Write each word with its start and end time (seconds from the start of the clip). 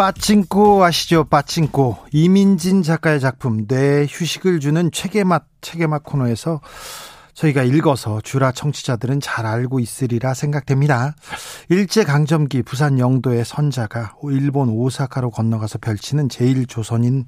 빠찡코 0.00 0.82
아시죠? 0.82 1.24
빠찡코 1.24 1.98
이민진 2.12 2.82
작가의 2.82 3.20
작품 3.20 3.66
뇌 3.66 4.06
휴식을 4.08 4.58
주는 4.58 4.90
책의 4.90 5.24
맛 5.24 5.44
책의 5.60 5.88
맛 5.88 6.02
코너에서 6.04 6.62
저희가 7.34 7.64
읽어서 7.64 8.22
주라 8.22 8.50
청취자들은 8.50 9.20
잘 9.20 9.44
알고 9.44 9.78
있으리라 9.78 10.32
생각됩니다. 10.32 11.16
일제 11.68 12.02
강점기 12.04 12.62
부산 12.62 12.98
영도의 12.98 13.44
선자가 13.44 14.14
일본 14.30 14.70
오사카로 14.70 15.28
건너가서 15.30 15.76
펼치는 15.76 16.28
제1조선인 16.28 17.26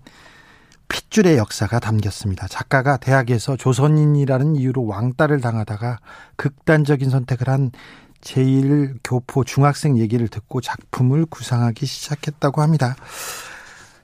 핏줄의 0.88 1.36
역사가 1.36 1.78
담겼습니다. 1.78 2.48
작가가 2.48 2.96
대학에서 2.96 3.56
조선인이라는 3.56 4.56
이유로 4.56 4.86
왕따를 4.86 5.42
당하다가 5.42 5.98
극단적인 6.36 7.10
선택을 7.10 7.48
한 7.48 7.70
제1교포 8.22 9.46
중학생 9.46 9.98
얘기를 9.98 10.28
듣고 10.28 10.60
작품을 10.60 11.26
구상하기 11.26 11.84
시작했다고 11.86 12.62
합니다. 12.62 12.96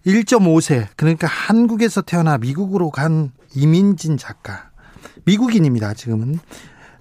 1.5세, 0.06 0.86
그러니까 0.96 1.26
한국에서 1.26 2.02
태어나 2.02 2.38
미국으로 2.38 2.90
간 2.90 3.32
이민진 3.54 4.16
작가. 4.16 4.70
미국인입니다, 5.24 5.94
지금은. 5.94 6.38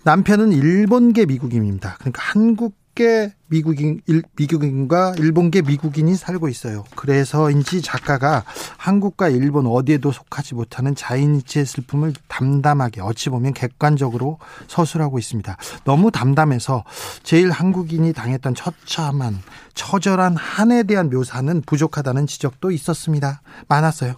남편은 0.03 0.51
일본계 0.51 1.25
미국인입니다. 1.25 1.95
그러니까 1.99 2.21
한국 2.23 2.75
계 2.97 3.31
미국인, 3.45 4.01
일, 4.07 4.23
미국인과 4.35 5.13
일본계 5.19 5.61
미국인이 5.61 6.15
살고 6.15 6.49
있어요. 6.49 6.83
그래서인지 6.95 7.83
작가가 7.83 8.43
한국과 8.77 9.29
일본 9.29 9.67
어디에도 9.67 10.11
속하지 10.11 10.55
못하는 10.55 10.95
자인이치의 10.95 11.67
슬픔을 11.67 12.13
담담하게 12.27 13.01
어찌 13.01 13.29
보면 13.29 13.53
객관적으로 13.53 14.39
서술하고 14.67 15.19
있습니다. 15.19 15.55
너무 15.83 16.09
담담해서 16.09 16.85
제일 17.21 17.51
한국인이 17.51 18.13
당했던 18.13 18.55
처참한 18.55 19.43
처절한 19.75 20.35
한에 20.35 20.81
대한 20.81 21.11
묘사는 21.11 21.61
부족하다는 21.67 22.25
지적도 22.25 22.71
있었습니다. 22.71 23.41
많았어요. 23.67 24.15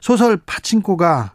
소설 0.00 0.38
파친코가 0.38 1.32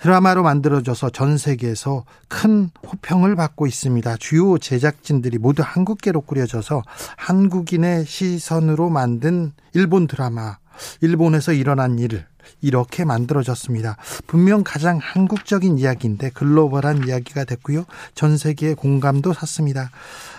드라마로 0.00 0.42
만들어져서 0.42 1.10
전 1.10 1.36
세계에서 1.36 2.04
큰 2.28 2.70
호평을 2.86 3.36
받고 3.36 3.66
있습니다. 3.66 4.16
주요 4.16 4.58
제작진들이 4.58 5.38
모두 5.38 5.62
한국계로 5.64 6.22
꾸려져서 6.22 6.82
한국인의 7.16 8.06
시선으로 8.06 8.88
만든 8.88 9.52
일본 9.74 10.06
드라마, 10.06 10.56
일본에서 11.02 11.52
일어난 11.52 11.98
일을 11.98 12.26
이렇게 12.62 13.04
만들어졌습니다. 13.04 13.96
분명 14.26 14.64
가장 14.64 14.98
한국적인 15.00 15.78
이야기인데 15.78 16.30
글로벌한 16.30 17.06
이야기가 17.06 17.44
됐고요. 17.44 17.84
전 18.14 18.38
세계의 18.38 18.76
공감도 18.76 19.34
샀습니다. 19.34 19.90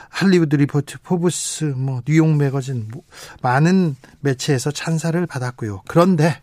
할리우드 0.09 0.55
리포트, 0.55 0.97
포브스, 1.03 1.75
뭐 1.77 2.01
뉴욕 2.05 2.35
매거진 2.35 2.87
뭐 2.91 3.03
많은 3.41 3.95
매체에서 4.19 4.71
찬사를 4.71 5.25
받았고요. 5.25 5.83
그런데 5.87 6.41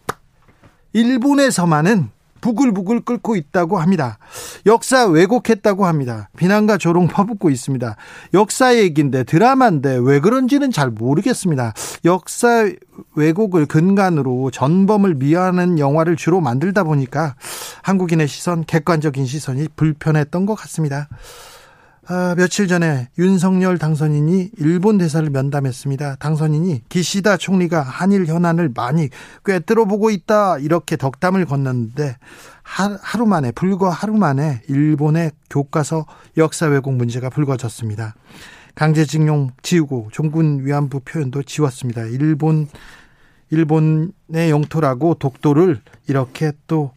일본에서만은 0.92 2.10
부글부글 2.40 3.00
끓고 3.00 3.36
있다고 3.36 3.78
합니다. 3.78 4.18
역사 4.66 5.06
왜곡했다고 5.06 5.86
합니다. 5.86 6.28
비난과 6.36 6.78
조롱 6.78 7.08
퍼붓고 7.08 7.50
있습니다. 7.50 7.96
역사 8.34 8.76
얘기인데 8.76 9.24
드라마인데 9.24 9.98
왜 10.02 10.20
그런지는 10.20 10.70
잘 10.70 10.90
모르겠습니다. 10.90 11.72
역사 12.04 12.68
왜곡을 13.14 13.66
근간으로 13.66 14.50
전범을 14.50 15.14
미화하는 15.14 15.78
영화를 15.78 16.16
주로 16.16 16.40
만들다 16.40 16.84
보니까 16.84 17.34
한국인의 17.82 18.28
시선, 18.28 18.64
객관적인 18.64 19.26
시선이 19.26 19.68
불편했던 19.76 20.46
것 20.46 20.54
같습니다. 20.54 21.08
아, 22.10 22.34
며칠 22.38 22.68
전에 22.68 23.08
윤석열 23.18 23.76
당선인이 23.76 24.52
일본 24.56 24.96
대사를 24.96 25.28
면담했습니다. 25.28 26.16
당선인이 26.16 26.84
기시다 26.88 27.36
총리가 27.36 27.82
한일 27.82 28.24
현안을 28.24 28.70
많이 28.74 29.10
꿰뚫어 29.44 29.84
보고 29.84 30.08
있다 30.08 30.58
이렇게 30.58 30.96
덕담을 30.96 31.44
건넜는데 31.44 32.16
하 32.62 33.18
루 33.18 33.26
만에 33.26 33.52
불과 33.52 33.90
하루 33.90 34.14
만에 34.14 34.62
일본의 34.68 35.32
교과서 35.50 36.06
역사 36.38 36.66
왜곡 36.66 36.94
문제가 36.94 37.28
불거졌습니다. 37.28 38.14
강제징용 38.74 39.50
지우고 39.62 40.08
종군 40.12 40.64
위안부 40.64 41.00
표현도 41.00 41.42
지웠습니다. 41.42 42.02
일본 42.04 42.68
일본의 43.50 44.50
영토라고 44.50 45.14
독도를 45.14 45.80
이렇게 46.06 46.52
또 46.66 46.92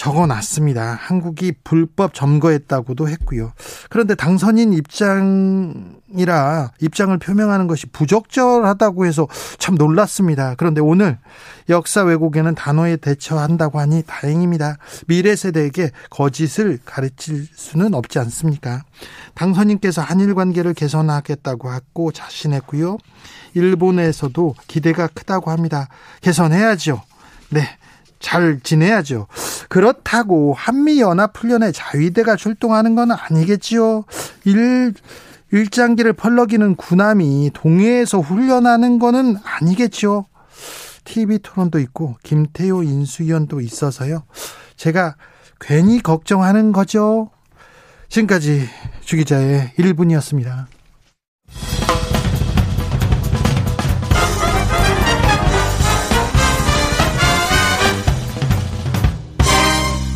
적어 0.00 0.26
놨습니다. 0.26 0.96
한국이 0.98 1.52
불법 1.62 2.14
점거했다고도 2.14 3.06
했고요. 3.10 3.52
그런데 3.90 4.14
당선인 4.14 4.72
입장이라 4.72 6.70
입장을 6.80 7.18
표명하는 7.18 7.66
것이 7.66 7.84
부적절하다고 7.88 9.04
해서 9.04 9.28
참 9.58 9.74
놀랐습니다. 9.74 10.54
그런데 10.56 10.80
오늘 10.80 11.18
역사 11.68 12.02
왜곡에는 12.02 12.54
단호에 12.54 12.96
대처한다고 12.96 13.78
하니 13.78 14.02
다행입니다. 14.06 14.78
미래 15.06 15.36
세대에게 15.36 15.90
거짓을 16.08 16.78
가르칠 16.82 17.46
수는 17.54 17.92
없지 17.92 18.18
않습니까? 18.20 18.84
당선인께서 19.34 20.00
한일 20.00 20.34
관계를 20.34 20.72
개선하겠다고 20.72 21.74
했고 21.74 22.10
자신했고요. 22.10 22.96
일본에서도 23.52 24.54
기대가 24.66 25.08
크다고 25.08 25.50
합니다. 25.50 25.88
개선해야죠. 26.22 27.02
네. 27.50 27.68
잘 28.20 28.60
지내야죠. 28.62 29.26
그렇다고 29.68 30.54
한미연합훈련에 30.54 31.72
자위대가 31.72 32.36
출동하는 32.36 32.94
건 32.94 33.10
아니겠지요. 33.10 34.04
일, 34.44 34.94
일장기를 35.50 36.12
펄럭이는 36.12 36.76
군함이 36.76 37.50
동해에서 37.54 38.20
훈련하는 38.20 38.98
거는 38.98 39.36
아니겠죠. 39.42 40.26
TV 41.04 41.38
토론도 41.38 41.78
있고 41.80 42.16
김태효 42.22 42.84
인수위원도 42.84 43.60
있어서요. 43.60 44.22
제가 44.76 45.16
괜히 45.58 46.00
걱정하는 46.00 46.72
거죠. 46.72 47.30
지금까지 48.08 48.68
주기자의 49.04 49.72
1분이었습니다. 49.78 50.66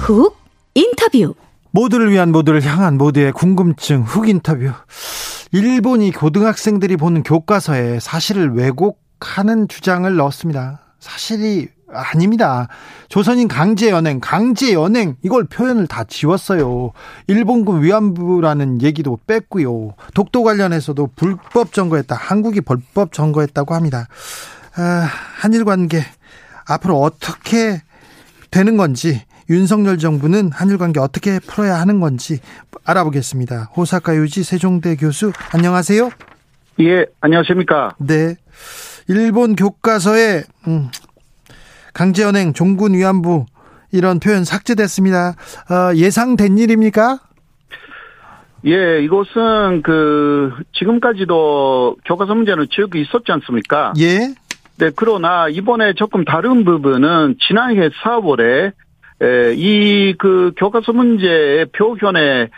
훅 0.04 0.36
인터뷰 0.74 1.34
모두를 1.70 2.10
위한 2.10 2.30
모두를 2.30 2.62
향한 2.62 2.98
모두의 2.98 3.32
궁금증 3.32 4.02
훅 4.02 4.28
인터뷰 4.28 4.70
일본이 5.50 6.12
고등학생들이 6.12 6.98
보는 6.98 7.22
교과서에 7.22 8.00
사실을 8.00 8.52
왜곡하는 8.52 9.66
주장을 9.66 10.14
넣었습니다. 10.14 10.80
사실이 11.00 11.68
아닙니다. 11.90 12.68
조선인 13.08 13.48
강제 13.48 13.88
연행, 13.88 14.20
강제 14.20 14.74
연행 14.74 15.16
이걸 15.22 15.44
표현을 15.44 15.86
다 15.86 16.04
지웠어요. 16.04 16.92
일본군 17.26 17.82
위안부라는 17.82 18.82
얘기도 18.82 19.18
뺐고요. 19.26 19.94
독도 20.12 20.42
관련해서도 20.42 21.12
불법 21.16 21.72
점거했다. 21.72 22.14
한국이 22.14 22.60
불법 22.60 23.14
점거했다고 23.14 23.74
합니다. 23.74 24.08
아, 24.76 25.08
한일 25.38 25.64
관계 25.64 26.04
앞으로 26.66 27.00
어떻게 27.00 27.80
되는 28.50 28.76
건지 28.76 29.22
윤석열 29.50 29.98
정부는 29.98 30.50
한일 30.52 30.78
관계 30.78 31.00
어떻게 31.00 31.38
풀어야 31.38 31.74
하는 31.74 32.00
건지 32.00 32.40
알아보겠습니다. 32.84 33.70
호사카 33.76 34.16
유지 34.16 34.42
세종대 34.42 34.96
교수 34.96 35.32
안녕하세요. 35.54 36.10
예, 36.80 37.06
안녕하십니까? 37.20 37.94
네. 37.98 38.36
일본 39.08 39.54
교과서에 39.54 40.42
음, 40.66 40.88
강제연행, 41.92 42.52
종군 42.52 42.94
위안부 42.94 43.46
이런 43.92 44.18
표현 44.18 44.44
삭제됐습니다. 44.44 45.28
어, 45.70 45.94
예상된 45.94 46.58
일입니까? 46.58 47.20
예, 48.66 49.02
이것은 49.04 49.82
그 49.82 50.52
지금까지도 50.72 51.96
교과서 52.06 52.34
문제는 52.34 52.66
쭉 52.70 52.96
있었지 52.96 53.30
않습니까? 53.30 53.92
예. 53.98 54.34
네, 54.76 54.90
그러나 54.96 55.48
이번에 55.48 55.92
조금 55.94 56.24
다른 56.24 56.64
부분은 56.64 57.36
지난해 57.46 57.90
4월에 57.90 58.72
이 59.20 60.14
그 60.18 60.52
교과서 60.56 60.92
문제의 60.92 61.66
표현에 61.66 62.48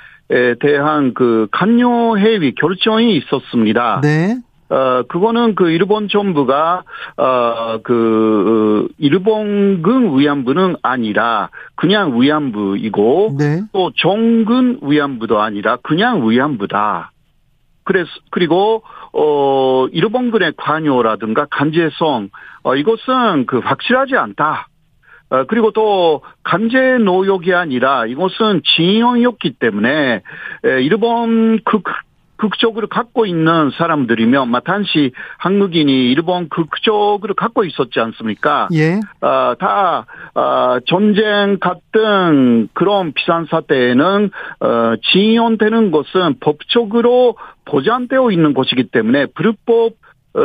대한 0.61 1.15
그 1.15 1.47
간요 1.53 2.19
해위 2.19 2.55
결정이 2.55 3.17
있었습니다. 3.17 4.01
네. 4.03 4.37
어, 4.69 5.05
그거는 5.09 5.55
그 5.55 5.71
일본 5.71 6.09
정부가, 6.09 6.83
어, 7.17 7.79
그, 7.85 8.89
일본군 8.99 10.19
위안부는 10.19 10.77
아니라 10.83 11.51
그냥 11.77 12.21
위안부이고, 12.21 13.37
네. 13.39 13.63
또 13.73 13.93
정군 13.97 14.81
위안부도 14.83 15.41
아니라 15.41 15.77
그냥 15.85 16.29
위안부다. 16.29 17.13
그래서, 17.85 18.11
그리고, 18.33 18.83
어, 19.13 19.87
일본군의 19.93 20.55
관여라든가 20.57 21.47
간제성, 21.49 22.31
어, 22.65 22.75
이것은 22.75 23.47
그 23.47 23.59
확실하지 23.59 24.17
않다. 24.17 24.67
어, 25.31 25.45
그리고 25.45 25.71
또 25.73 26.23
강제 26.43 26.99
노역이 26.99 27.53
아니라 27.55 28.07
이것은 28.07 28.63
징용이었기 28.77 29.55
때문에 29.59 30.23
에, 30.65 30.83
일본 30.83 31.61
극 31.65 31.83
극적으로 32.37 32.87
갖고 32.87 33.27
있는 33.27 33.71
사람들이면 33.71 34.51
마탄시 34.51 35.13
한국인이 35.39 36.11
일본 36.11 36.49
극적으로 36.49 37.35
갖고 37.35 37.65
있었지 37.65 37.99
않습니까? 37.99 38.69
예. 38.75 39.01
어, 39.21 39.55
다 39.59 40.07
어, 40.35 40.79
전쟁 40.87 41.59
같은 41.59 42.69
그런 42.75 43.13
비상 43.13 43.47
사태에는 43.47 44.31
어, 44.61 44.95
지연되는 45.13 45.91
것은 45.91 46.37
법적으로 46.41 47.37
보장되어 47.65 48.31
있는 48.31 48.55
것이기 48.55 48.91
때문에 48.91 49.27
불법 49.35 49.93
어, 49.93 49.97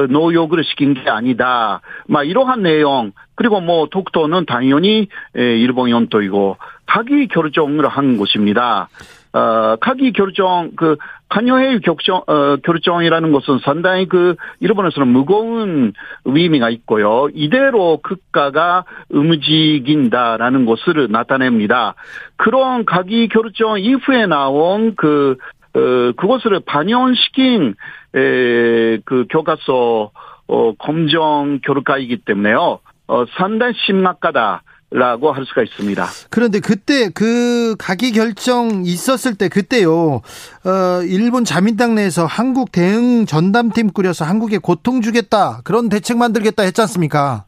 노역을 0.10 0.64
시킨 0.64 0.94
게 0.94 1.10
아니다. 1.10 1.82
막 2.08 2.24
이러한 2.24 2.64
내용 2.64 3.12
그리고 3.36 3.60
뭐 3.60 3.88
독도는 3.90 4.46
당연히 4.46 5.08
에, 5.36 5.58
일본 5.58 5.90
연도이고 5.90 6.58
각이 6.86 7.28
결정을 7.28 7.88
한 7.88 8.18
것입니다. 8.18 8.90
어, 9.34 9.78
각이 9.80 10.12
결정 10.12 10.72
그 10.76 10.98
간여회의 11.30 11.80
결정 11.82 12.22
어, 12.28 12.58
결정이라는 12.58 13.32
것은 13.32 13.60
상당히 13.64 14.08
그 14.08 14.36
일본에서는 14.60 15.08
무거운 15.08 15.94
의미가 16.26 16.70
있고요. 16.70 17.30
이대로 17.34 18.00
국가가 18.04 18.84
움직인다라는 19.10 20.66
것을 20.66 21.08
나타냅니다. 21.10 21.96
그런 22.36 22.84
각이 22.84 23.30
결정 23.30 23.80
이후에 23.80 24.26
나온 24.26 24.96
그 24.96 25.38
어, 25.74 26.12
그것을 26.18 26.60
반영시킨 26.66 27.76
에, 28.16 28.98
그 29.06 29.26
교과서 29.30 30.12
어, 30.48 30.74
검정 30.78 31.60
결과이기 31.64 32.24
때문에요. 32.26 32.80
어, 33.08 33.26
상당히 33.38 33.74
심각하다. 33.86 34.64
라고 34.94 35.32
할 35.32 35.46
수가 35.46 35.64
있습니다. 35.64 36.06
그런데 36.30 36.60
그때 36.60 37.10
그 37.16 37.78
가기 37.80 38.12
결정 38.12 38.84
있었을 38.84 39.38
때 39.38 39.48
그때요. 39.48 40.20
어 40.66 41.04
일본 41.08 41.46
자민당 41.46 41.96
내에서 41.96 42.26
한국 42.26 42.74
대응 42.74 43.26
전담팀 43.26 43.94
꾸려서 43.94 44.26
한국에 44.26 44.58
고통 44.58 45.00
주겠다. 45.00 45.62
그런 45.64 45.88
대책 45.88 46.18
만들겠다 46.18 46.64
했지 46.64 46.82
않습니까? 46.82 47.46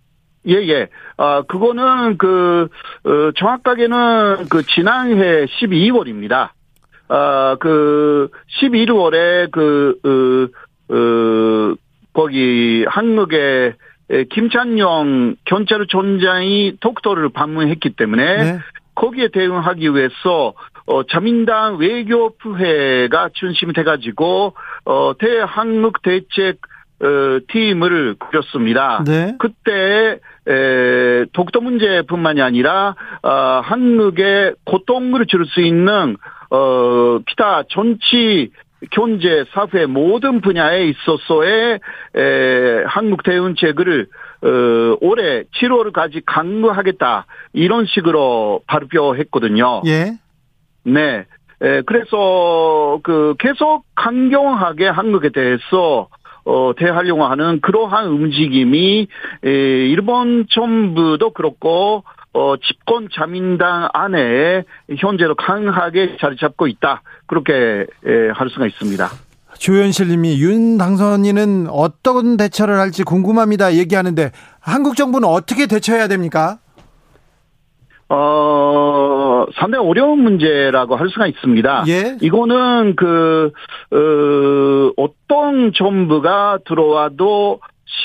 예, 0.48 0.56
예. 0.56 0.90
아, 1.18 1.44
그거는 1.48 2.18
그, 2.18 2.68
어, 3.06 3.32
정확하게는 3.38 4.48
그 4.50 4.64
지난해 4.64 5.46
12월입니다. 5.46 6.50
아, 7.10 7.58
그, 7.60 8.30
11월에 8.62 9.52
그, 9.52 10.50
어, 10.90 10.96
어, 10.96 11.76
거기 12.14 12.86
한국의 12.88 13.74
김찬영 14.30 15.36
경찰청장이 15.46 16.78
독도를 16.80 17.30
방문했기 17.30 17.96
때문에 17.96 18.38
네. 18.38 18.60
거기에 18.96 19.30
대응하기 19.30 19.96
위해서 19.96 20.54
어 20.86 21.04
자민당 21.04 21.78
외교부회가 21.78 23.30
중심이 23.34 23.74
돼가지고 23.74 24.54
어 24.86 25.14
대한국 25.18 26.02
대책 26.04 26.60
어 27.02 27.40
팀을 27.48 28.16
꾸렸습니다. 28.20 29.04
네. 29.06 29.36
그때 29.40 30.20
에 30.46 31.26
독도 31.32 31.62
문제뿐만이 31.62 32.42
아니라 32.42 32.96
어 33.24 33.62
한국에 33.64 34.54
고통을 34.66 35.26
줄 35.26 35.46
수 35.46 35.62
있는 35.62 36.18
어 36.56 37.20
기타 37.26 37.64
정치 37.70 38.52
경제, 38.92 39.46
사회 39.54 39.86
모든 39.86 40.42
분야에 40.42 40.86
있어서의 40.88 41.80
에, 42.16 42.84
한국 42.86 43.24
대응책을 43.24 44.08
어, 44.44 44.98
올해 45.02 45.44
7월까지 45.56 46.24
강구하겠다 46.26 47.26
이런 47.54 47.86
식으로 47.86 48.62
발표했거든요. 48.68 49.84
예. 49.86 50.14
네. 50.84 51.26
에, 51.62 51.82
그래서 51.84 53.00
그 53.04 53.36
계속 53.40 53.86
강경하게 53.96 54.88
한국에 54.88 55.30
대해서 55.30 56.10
어, 56.46 56.74
대하려고 56.76 57.24
하는 57.24 57.62
그러한 57.62 58.08
움직임이 58.08 59.08
에, 59.46 59.50
일본 59.50 60.46
정부도 60.50 61.30
그렇고 61.32 62.04
어, 62.34 62.56
집권 62.58 63.10
자민당 63.14 63.88
안에 63.94 64.64
현재로 64.98 65.36
강하게 65.36 66.18
자리 66.20 66.36
잡고 66.38 66.68
있다. 66.68 67.04
그렇게 67.28 67.54
에, 68.06 68.30
할 68.34 68.50
수가 68.50 68.66
있습니다. 68.66 69.08
조현실 69.60 70.08
님이 70.10 70.42
윤 70.42 70.78
당선인은 70.78 71.68
어떤 71.70 72.38
대처를 72.38 72.80
할지 72.80 73.04
궁금합니다. 73.04 73.76
얘기하는데 73.76 74.32
한국 74.60 74.96
정부는 74.96 75.28
어떻게 75.28 75.68
대처해야 75.68 76.08
됩니까? 76.08 76.58
어, 78.10 79.46
상당히 79.56 79.88
어려운 79.88 80.20
문제라고 80.20 80.96
할 80.96 81.10
수가 81.10 81.28
있습니다. 81.28 81.86
예. 81.88 82.18
이거는 82.22 82.96
그, 82.96 83.52
어, 83.92 84.92
어떤 84.98 85.72
정부가 85.74 86.60
들어와도 86.66 87.60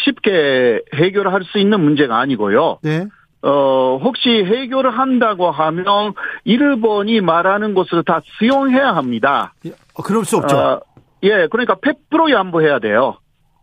쉽게 0.05 0.83
해결할 0.95 1.43
수 1.45 1.59
있는 1.59 1.81
문제가 1.81 2.19
아니고요. 2.19 2.79
네. 2.83 3.07
어, 3.43 3.99
혹시 4.03 4.29
해결을 4.29 4.99
한다고 4.99 5.51
하면 5.51 6.15
일본이 6.45 7.21
말하는 7.21 7.75
것을 7.75 8.03
다 8.05 8.21
수용해야 8.39 8.97
합니다. 8.97 9.55
어, 9.95 10.03
그럴 10.03 10.25
수 10.25 10.39
없죠. 10.39 10.57
어, 10.57 10.81
예, 11.23 11.47
그러니까 11.51 11.77
100% 11.77 12.31
양보해야 12.33 12.79
돼요. 12.79 13.17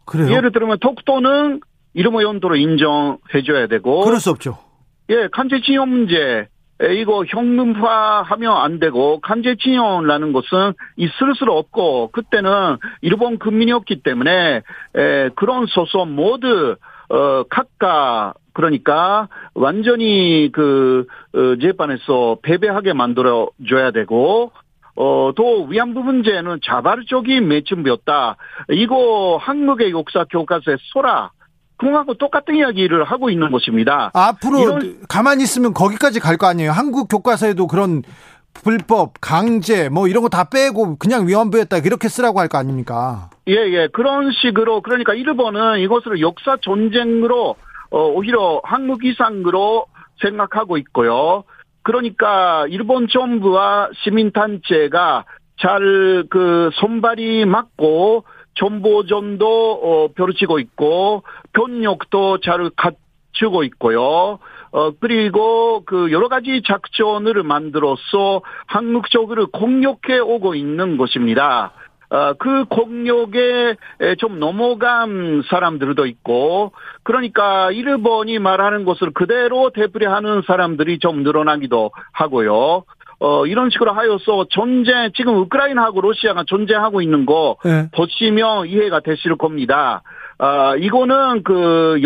그래요? 0.06 0.32
예를 0.32 0.52
들면 0.52 0.80
독도는 0.80 1.62
이름의 1.94 2.24
연도로 2.24 2.56
인정해줘야 2.56 3.68
되고, 3.68 4.02
그럴 4.02 4.20
수 4.20 4.30
없죠. 4.32 4.58
예, 5.10 5.28
간제징용 5.32 5.90
문제, 5.90 6.48
에, 6.82 6.96
이거 6.96 7.24
현금화하면 7.26 8.52
안 8.58 8.80
되고 8.80 9.20
간제징용이라는 9.22 10.34
것은 10.34 10.74
있을 10.98 11.36
수 11.36 11.46
없고 11.46 12.10
그때는 12.12 12.78
일본 13.02 13.40
국민이었기 13.40 14.04
때문에 14.04 14.62
에, 14.96 15.30
그런 15.36 15.68
소송 15.68 16.16
모두 16.16 16.76
어 17.08 17.44
각각 17.44 18.34
그러니까 18.60 19.28
완전히 19.54 20.50
그 20.54 21.06
어, 21.36 21.56
재판에서 21.62 22.38
패배하게 22.42 22.94
만들어 22.94 23.50
줘야 23.70 23.92
되고 23.92 24.52
어, 24.96 25.32
또 25.36 25.66
위안부 25.66 26.00
문제는 26.00 26.60
자발적인 26.66 27.50
매춘비였다. 27.50 28.38
이거 28.72 29.38
한국의 29.42 29.92
역사 29.92 30.24
교과서에 30.24 30.78
소라 30.94 31.32
그거하고 31.78 32.14
똑같은 32.14 32.56
이야기를 32.56 33.04
하고 33.04 33.30
있는 33.30 33.52
것입니다. 33.52 34.10
앞으로 34.14 34.60
이런- 34.60 35.00
가만히 35.10 35.44
있으면 35.44 35.74
거기까지 35.74 36.22
갈 36.22 36.38
거 36.38 36.48
아니에요. 36.48 36.72
한국 36.72 37.10
교과서에도 37.10 37.68
그런 37.68 38.04
불법, 38.54 39.16
강제 39.20 39.90
뭐 39.90 40.08
이런 40.08 40.24
거 40.24 40.30
다 40.30 40.46
빼고 40.50 40.96
그냥 40.98 41.28
위안부였다 41.28 41.80
이렇게 41.80 42.08
쓰라고 42.08 42.40
할 42.40 42.48
거 42.48 42.58
아닙니까? 42.58 43.30
예, 43.50 43.54
예. 43.56 43.88
그런 43.92 44.32
식으로, 44.32 44.82
그러니까 44.82 45.14
일본은 45.14 45.80
이것을 45.82 46.22
역사 46.22 46.56
전쟁으로, 46.64 47.50
어, 47.50 47.56
오히려 47.92 48.62
한국 48.64 49.06
이상으로 49.06 49.86
생각하고 50.22 50.78
있고요. 50.78 51.44
그러니까 51.84 52.66
일본 52.70 53.08
정부와 53.08 53.90
시민단체가 54.04 55.26
잘 55.58 56.26
그 56.30 56.70
손발이 56.74 57.46
맞고 57.46 58.26
정보전도 58.56 59.72
어, 59.74 60.08
펼치고 60.14 60.60
있고 60.60 61.24
병력도 61.54 62.40
잘 62.40 62.70
갖추고 62.76 63.64
있고요. 63.66 64.40
어 64.72 64.92
그리고 65.00 65.84
그 65.86 66.12
여러 66.12 66.28
가지 66.28 66.62
작전을 66.66 67.44
만들어서 67.44 68.42
한국 68.68 69.10
쪽으로 69.10 69.48
공격해 69.48 70.20
오고 70.20 70.56
있는 70.56 70.98
것입니다. 70.98 71.72
어, 72.10 72.34
그 72.34 72.66
공격에 72.66 73.76
에, 74.02 74.16
좀 74.16 74.40
넘어간 74.40 75.44
사람들도 75.50 76.06
있고, 76.06 76.72
그러니까 77.04 77.72
일본이 77.72 78.40
말하는 78.40 78.86
것을 78.86 79.12
그대로 79.12 79.72
되풀이하는 79.72 80.44
사람들이 80.46 81.00
좀 81.00 81.24
늘어나기도 81.24 81.92
하고요. 82.12 82.84
어, 83.20 83.46
이런 83.46 83.70
식으로 83.70 83.94
하여서 83.94 84.46
전쟁, 84.52 85.12
지금 85.16 85.36
우크라이나하고 85.38 86.02
러시아가 86.02 86.44
전쟁하고 86.48 87.02
있는 87.02 87.26
거 87.26 87.58
네. 87.64 87.90
보시면 87.96 88.68
이해가 88.68 89.00
되실 89.00 89.36
겁니다. 89.38 90.04
아, 90.38 90.76
이거는 90.76 91.44
그 91.44 92.02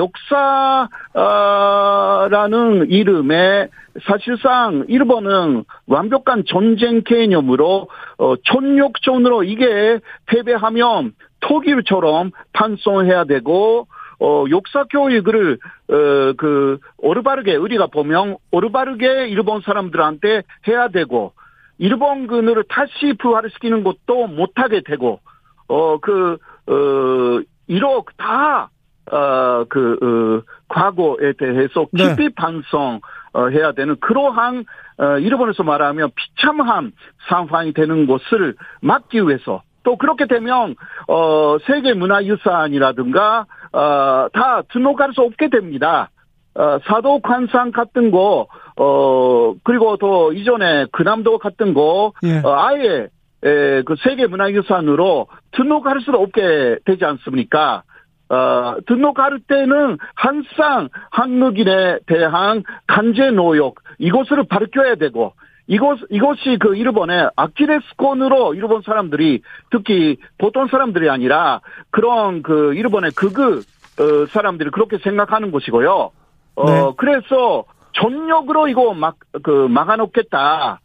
역사라는 1.16 2.90
이름에 2.90 3.70
사실상 4.04 4.86
일본은 4.88 5.64
완벽한 5.88 6.44
전쟁 6.48 7.02
개념으로 7.04 7.90
어, 8.18 8.36
촌욕촌으로 8.44 9.44
이게 9.44 10.00
패배하면 10.28 11.14
독일처럼 11.40 12.32
판송해야 12.54 13.24
되고 13.24 13.88
어, 14.22 14.44
역사 14.50 14.84
교육을, 14.84 15.58
어, 15.88 16.34
그, 16.38 16.78
오르바르게, 16.98 17.56
우리가 17.56 17.88
보면, 17.88 18.36
오르바르게 18.52 19.30
일본 19.30 19.62
사람들한테 19.62 20.44
해야 20.68 20.90
되고, 20.90 21.32
일본군을 21.78 22.66
다시 22.68 23.14
부활시키는 23.18 23.86
것도 23.86 24.28
못하게 24.28 24.82
되고, 24.82 25.22
어, 25.70 26.00
그, 26.00 26.38
어, 26.68 27.42
이렇게 27.70 28.12
다, 28.18 28.70
어, 29.12 29.64
그, 29.70 29.98
어, 30.02 30.52
과거에 30.68 31.34
대해서 31.38 31.86
네. 31.94 32.16
깊이 32.16 32.30
반성, 32.30 33.00
어, 33.34 33.48
해야 33.48 33.72
되는 33.72 33.96
그러한, 34.00 34.66
어, 34.98 35.18
일본에서 35.20 35.64
말하면 35.64 36.12
비참한 36.16 36.92
상황이 37.30 37.72
되는 37.74 38.08
것을 38.08 38.56
막기 38.82 39.22
위해서 39.22 39.62
또 39.84 39.96
그렇게 39.98 40.26
되면, 40.26 40.76
어, 41.08 41.58
세계 41.66 41.94
문화유산이라든가, 41.94 43.46
어, 43.72 44.28
다 44.34 44.62
등록할 44.74 45.14
수 45.14 45.22
없게 45.22 45.50
됩니다. 45.50 46.10
어, 46.56 46.80
사도 46.86 47.20
관상 47.20 47.72
같은 47.72 48.10
거, 48.10 48.48
어, 48.78 49.54
그리고 49.64 49.96
또 49.98 50.34
이전에 50.34 50.88
그남도 50.92 51.38
같은 51.38 51.76
거, 51.76 52.14
예. 52.24 52.40
어, 52.44 52.56
아예, 52.58 53.08
에, 53.44 53.84
그 53.84 53.96
세계 54.04 54.28
문화유산으로 54.28 55.28
등록할 55.52 56.02
수 56.02 56.12
없게 56.12 56.80
되지 56.86 57.06
않습니까? 57.06 57.84
어, 58.30 58.76
등록할 58.86 59.40
때는 59.48 59.98
항상 60.14 60.90
한국인에 61.10 62.00
대한 62.06 62.64
간제 62.88 63.32
노역, 63.32 63.76
이것을 63.98 64.44
밝혀야 64.48 64.96
되고, 64.96 65.34
이것, 65.66 66.00
이것이 66.10 66.58
그 66.60 66.76
일본의 66.76 67.32
아키레스콘으로 67.36 68.54
일본 68.56 68.82
사람들이, 68.82 69.42
특히 69.72 70.18
보통 70.38 70.68
사람들이 70.68 71.10
아니라 71.10 71.62
그런 71.92 72.44
그 72.44 72.74
일본의 72.74 73.12
극우 73.12 73.62
어, 74.00 74.26
사람들이 74.30 74.70
그렇게 74.72 74.98
생각하는 75.00 75.52
것이고요. 75.52 76.12
어, 76.56 76.66
네. 76.66 76.92
그래서 76.98 77.66
전력으로 77.94 78.68
이거 78.68 78.94
막, 78.94 79.16
그, 79.44 79.68
막아놓겠다. 79.70 80.80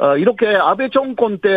어, 0.00 0.16
이렇게 0.16 0.46
아베 0.46 0.88
정권 0.88 1.38
때 1.38 1.48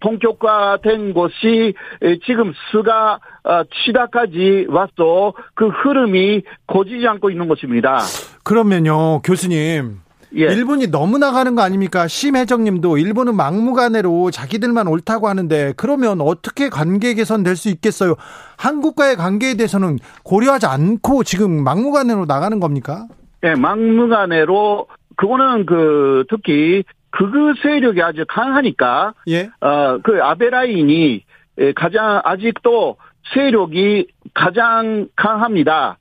본격화된 0.00 1.14
것이 1.14 1.72
에, 2.02 2.18
지금 2.26 2.52
스가 2.70 3.18
어, 3.44 3.62
치다까지 3.64 4.66
와서 4.68 5.32
그 5.54 5.68
흐름이 5.68 6.42
거지지 6.66 7.06
않고 7.08 7.30
있는 7.30 7.48
것입니다. 7.48 7.98
그러면요, 8.44 9.22
교수님. 9.22 10.00
예. 10.36 10.42
일본이 10.42 10.88
너무 10.88 11.16
나가는 11.16 11.54
거 11.54 11.62
아닙니까? 11.62 12.06
심혜정님도 12.06 12.98
일본은 12.98 13.34
막무가내로 13.34 14.30
자기들만 14.30 14.86
옳다고 14.86 15.26
하는데 15.26 15.72
그러면 15.78 16.20
어떻게 16.20 16.68
관계 16.68 17.14
개선될 17.14 17.56
수 17.56 17.70
있겠어요? 17.70 18.16
한국과의 18.58 19.16
관계에 19.16 19.54
대해서는 19.54 19.98
고려하지 20.24 20.66
않고 20.66 21.24
지금 21.24 21.64
막무가내로 21.64 22.26
나가는 22.26 22.60
겁니까? 22.60 23.06
예, 23.44 23.54
막무가내로 23.54 24.88
그거는 25.16 25.64
그 25.64 26.24
특히 26.28 26.84
극우 27.10 27.54
세력이 27.62 28.02
아주 28.02 28.24
강하니까 28.28 29.14
예. 29.28 29.50
어, 29.60 29.98
그 30.02 30.22
아베 30.22 30.50
라인이 30.50 31.22
에, 31.58 31.72
가장 31.72 32.20
아직도 32.24 32.96
세력이 33.34 34.08
가장 34.34 35.08
강합니다. 35.16 35.98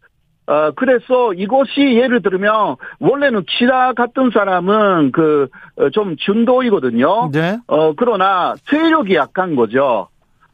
어, 0.47 0.71
그래서 0.71 1.33
이것이 1.33 1.81
예를 1.81 2.21
들면, 2.21 2.77
원래는 2.99 3.43
키다 3.43 3.91
같은 3.93 4.31
사람은 4.33 5.11
그, 5.11 5.49
어, 5.75 5.89
좀 5.89 6.15
준도이거든요. 6.15 7.31
네. 7.33 7.57
어, 7.67 7.93
그러나 7.93 8.55
세력이 8.69 9.13
약한 9.15 9.57
거죠. 9.57 10.07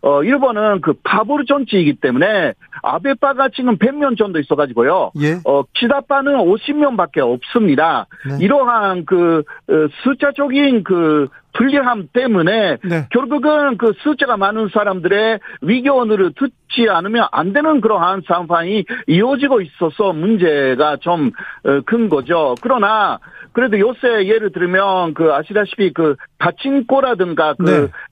어, 0.03 0.22
일본은 0.22 0.81
그 0.81 0.93
파보르 1.01 1.45
정치이기 1.45 1.95
때문에 2.01 2.53
아베파가 2.81 3.50
지금 3.55 3.77
100명 3.77 4.17
정도 4.17 4.38
있어가지고요. 4.39 5.12
예. 5.22 5.39
어, 5.45 5.63
키다파는 5.74 6.33
50명밖에 6.33 7.19
없습니다. 7.19 8.07
네. 8.27 8.43
이러한 8.43 9.05
그, 9.05 9.43
어, 9.69 9.74
숫자적인 10.03 10.83
그 10.83 11.29
불리함 11.53 12.10
때문에 12.12 12.77
네. 12.83 13.07
결국은 13.12 13.77
그 13.77 13.93
숫자가 14.00 14.38
많은 14.38 14.69
사람들의 14.74 15.39
위기원을 15.62 16.33
듣지 16.33 16.89
않으면 16.89 17.27
안 17.31 17.53
되는 17.53 17.79
그러한 17.79 18.24
상황이 18.27 18.83
이어지고 19.07 19.62
있어서 19.62 20.12
문제가 20.13 20.98
좀 20.98 21.31
큰 21.86 22.10
거죠. 22.10 22.55
그러나 22.62 23.19
그래도 23.53 23.79
요새 23.79 24.27
예를 24.27 24.51
들면 24.51 25.13
그 25.13 25.33
아시다시피 25.33 25.93
그 25.93 26.15
파친코라든가 26.39 27.53
그 27.53 27.63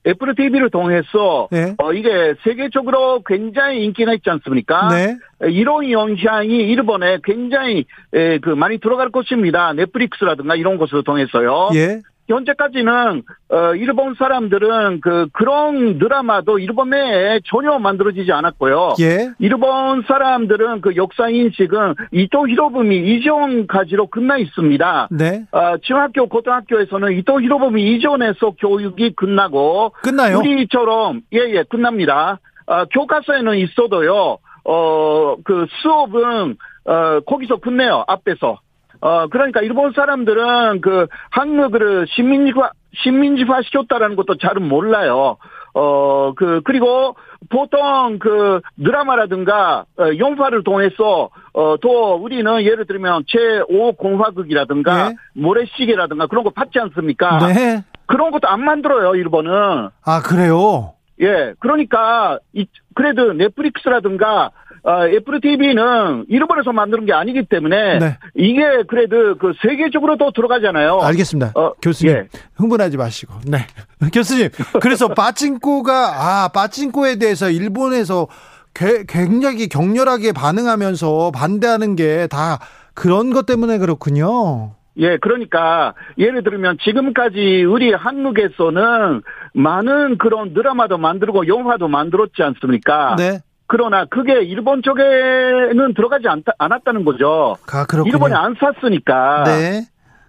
네. 0.04 0.10
애플 0.10 0.34
TV를 0.34 0.70
통해서 0.70 1.48
네. 1.50 1.74
어 1.78 1.92
이게 1.92 2.34
세계적으로 2.44 3.22
굉장히 3.26 3.84
인기가 3.84 4.14
있지 4.14 4.30
않습니까? 4.30 4.88
네. 4.88 5.16
이런 5.50 5.90
영향이 5.90 6.48
일본에 6.48 7.18
굉장히 7.24 7.84
에, 8.14 8.38
그 8.38 8.50
많이 8.50 8.78
들어갈 8.78 9.10
것입니다. 9.10 9.72
넷플릭스라든가 9.72 10.54
이런 10.54 10.78
것을 10.78 11.02
통해서요. 11.02 11.70
예. 11.74 12.00
현재까지는 12.28 13.22
어 13.48 13.74
일본 13.74 14.14
사람들은 14.14 15.00
그 15.00 15.26
그런 15.32 15.98
드라마도 15.98 16.58
일본 16.58 16.90
내에 16.90 17.40
전혀 17.44 17.78
만들어지지 17.78 18.32
않았고요. 18.32 18.94
예. 19.00 19.32
일본 19.38 20.02
사람들은 20.06 20.80
그 20.80 20.96
역사 20.96 21.28
인식은 21.28 21.94
이토 22.12 22.48
히로부미 22.48 22.96
이전까지로 22.96 24.06
끝나 24.06 24.38
있습니다. 24.38 25.08
네. 25.10 25.44
어, 25.52 25.76
중학교, 25.82 26.26
고등학교에서는 26.28 27.12
이토 27.18 27.40
히로부미 27.40 27.94
이전에서 27.94 28.52
교육이 28.58 29.14
끝나고 29.14 29.92
끝나요? 30.02 30.38
우리처럼 30.38 31.22
예예 31.32 31.64
끝납니다. 31.68 32.38
어, 32.66 32.84
교과서에는 32.86 33.58
있어도요. 33.58 34.38
어, 34.64 35.36
그 35.44 35.66
수업은 35.82 36.56
어, 36.84 37.20
거기서 37.26 37.56
끝내요. 37.56 38.04
앞에서. 38.06 38.58
어, 39.02 39.26
그러니까 39.26 39.60
일본 39.60 39.92
사람들은 39.92 40.80
그 40.80 41.08
한국을 41.30 42.06
시민지화 42.08 42.70
시민지화 43.02 43.62
시켰다라는 43.62 44.14
것도 44.14 44.36
잘은 44.36 44.66
몰라요. 44.68 45.38
어, 45.74 46.32
그, 46.34 46.60
그리고 46.64 47.16
보통 47.50 48.18
그 48.20 48.60
드라마라든가 48.82 49.86
어, 49.98 50.04
영화를 50.18 50.62
통해서 50.62 51.30
어, 51.52 51.76
또 51.80 52.14
우리는 52.14 52.62
예를 52.62 52.86
들면 52.86 53.24
제5공화국이라든가 53.24 55.08
네. 55.08 55.14
모래시계라든가 55.34 56.28
그런 56.28 56.44
거 56.44 56.50
받지 56.50 56.78
않습니까? 56.78 57.38
네. 57.38 57.82
그런 58.06 58.30
것도 58.30 58.46
안 58.46 58.62
만들어요, 58.62 59.16
일본은. 59.16 59.88
아, 60.04 60.22
그래요? 60.22 60.92
예, 61.20 61.54
그러니까 61.58 62.38
이 62.52 62.66
그래도 62.94 63.32
넷플릭스라든가 63.32 64.50
어, 64.84 65.06
애플 65.06 65.40
TV는 65.40 66.24
일본에서 66.28 66.72
만드는 66.72 67.06
게 67.06 67.12
아니기 67.12 67.44
때문에 67.46 67.98
네. 68.00 68.18
이게 68.34 68.62
그래도 68.88 69.36
그 69.38 69.52
세계적으로 69.62 70.16
또 70.16 70.32
들어가잖아요. 70.32 71.00
알겠습니다. 71.02 71.52
어, 71.54 71.72
교수님 71.80 72.14
예. 72.16 72.28
흥분하지 72.56 72.96
마시고. 72.96 73.32
네. 73.46 73.58
교수님. 74.12 74.48
그래서 74.80 75.06
빠찡코가 75.14 75.92
아, 75.94 76.48
빠찡코에 76.48 77.16
대해서 77.16 77.48
일본에서 77.50 78.26
개- 78.74 79.04
굉장히 79.06 79.68
격렬하게 79.68 80.32
반응하면서 80.32 81.30
반대하는 81.32 81.94
게 81.94 82.26
다 82.28 82.58
그런 82.94 83.32
것 83.32 83.46
때문에 83.46 83.78
그렇군요. 83.78 84.74
예, 84.98 85.16
그러니까 85.18 85.94
예를 86.18 86.42
들면 86.42 86.76
지금까지 86.82 87.64
우리 87.64 87.92
한국에서는 87.94 89.22
많은 89.54 90.18
그런 90.18 90.52
드라마도 90.54 90.98
만들고 90.98 91.46
영화도 91.46 91.88
만들었지 91.88 92.42
않습니까? 92.42 93.16
네. 93.16 93.40
그러나 93.66 94.04
그게 94.04 94.42
일본 94.42 94.82
쪽에는 94.82 95.94
들어가지 95.94 96.28
않다, 96.28 96.52
않았다는 96.58 97.04
거죠. 97.04 97.56
아. 97.72 97.86
일본이 98.06 98.34
안 98.34 98.54
샀으니까. 98.58 99.44
네. 99.44 99.82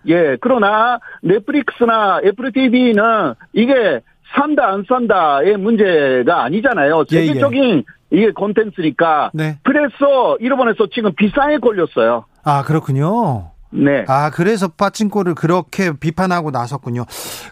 예, 0.08 0.38
그러나 0.42 1.00
넷플릭스나 1.22 2.22
애플 2.26 2.52
TV는 2.52 3.36
이게 3.54 4.02
산다 4.36 4.70
안 4.70 4.84
산다의 4.88 5.58
문제가 5.58 6.44
아니잖아요. 6.44 7.06
예, 7.12 7.18
예. 7.18 7.28
세계적인 7.28 7.84
이게 8.12 8.32
콘텐츠니까. 8.32 9.32
네. 9.34 9.58
그래서 9.64 10.38
일본에서 10.40 10.88
지금 10.94 11.14
비상에 11.16 11.58
걸렸어요. 11.58 12.26
아, 12.44 12.64
그렇군요. 12.64 13.52
네. 13.72 14.06
아, 14.08 14.30
그래서 14.30 14.68
빠찡코를 14.68 15.34
그렇게 15.34 15.94
비판하고 15.98 16.52
나섰군요. 16.52 17.06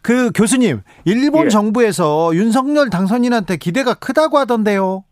그 0.03 0.31
교수님, 0.31 0.81
일본 1.05 1.45
예. 1.45 1.49
정부에서 1.49 2.31
윤석열 2.35 2.89
당선인한테 2.89 3.57
기대가 3.57 3.95
크다고 3.95 4.37
하던데요. 4.37 5.03